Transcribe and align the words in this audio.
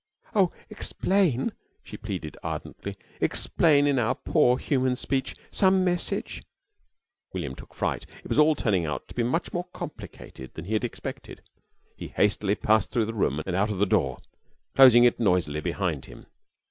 "Oh, 0.33 0.51
explain," 0.67 1.51
she 1.83 1.95
pleaded, 1.95 2.35
ardently. 2.41 2.97
"Explain 3.19 3.85
in 3.85 3.99
our 3.99 4.15
poor 4.15 4.57
human 4.57 4.95
speech. 4.95 5.35
Some 5.51 5.83
message" 5.83 6.41
William 7.35 7.53
took 7.53 7.75
fright. 7.75 8.07
It 8.23 8.27
was 8.27 8.39
all 8.39 8.55
turning 8.55 8.83
out 8.87 9.07
to 9.09 9.13
be 9.13 9.21
much 9.21 9.53
more 9.53 9.67
complicated 9.73 10.55
than 10.55 10.65
he 10.65 10.73
had 10.73 10.83
expected. 10.83 11.43
He 11.95 12.07
hastily 12.07 12.55
passed 12.55 12.89
through 12.89 13.05
the 13.05 13.13
room 13.13 13.43
and 13.45 13.55
out 13.55 13.69
of 13.69 13.77
the 13.77 13.85
door, 13.85 14.17
closing 14.73 15.03
it 15.03 15.19
noisily 15.19 15.61
behind 15.61 16.05
him. 16.07 16.25